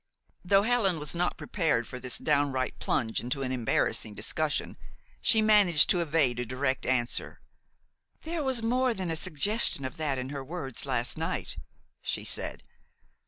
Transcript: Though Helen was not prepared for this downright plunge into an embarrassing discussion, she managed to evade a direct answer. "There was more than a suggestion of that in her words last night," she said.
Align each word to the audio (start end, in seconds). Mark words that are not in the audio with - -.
Though 0.43 0.63
Helen 0.63 0.97
was 0.97 1.13
not 1.13 1.37
prepared 1.37 1.85
for 1.87 1.99
this 1.99 2.17
downright 2.17 2.79
plunge 2.79 3.19
into 3.19 3.43
an 3.43 3.51
embarrassing 3.51 4.15
discussion, 4.15 4.75
she 5.21 5.43
managed 5.43 5.91
to 5.91 5.99
evade 5.99 6.39
a 6.39 6.45
direct 6.47 6.87
answer. 6.87 7.39
"There 8.23 8.41
was 8.41 8.63
more 8.63 8.95
than 8.95 9.11
a 9.11 9.15
suggestion 9.15 9.85
of 9.85 9.97
that 9.97 10.17
in 10.17 10.29
her 10.29 10.43
words 10.43 10.87
last 10.87 11.19
night," 11.19 11.59
she 12.01 12.25
said. 12.25 12.63